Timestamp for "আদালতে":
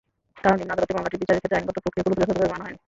0.75-0.95